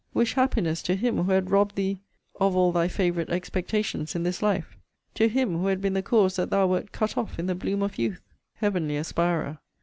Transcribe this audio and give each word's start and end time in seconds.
Wish 0.15 0.33
happiness 0.33 0.81
to 0.81 0.95
him 0.95 1.17
who 1.23 1.31
had 1.31 1.51
robbed 1.51 1.75
thee 1.75 1.99
'of 2.39 2.55
all 2.55 2.71
thy 2.71 2.87
favourite 2.87 3.29
expectations 3.29 4.15
in 4.15 4.23
this 4.23 4.41
life?' 4.41 4.75
To 5.13 5.27
him 5.29 5.59
who 5.59 5.67
had 5.67 5.79
been 5.79 5.93
the 5.93 6.01
cause 6.01 6.37
that 6.37 6.49
thou 6.49 6.65
wert 6.65 6.91
cut 6.91 7.19
off 7.19 7.37
in 7.37 7.45
the 7.45 7.53
bloom 7.53 7.83
of 7.83 7.99
youth?' 7.99 8.33
Heavenly 8.55 8.97
aspirer! 8.97 9.59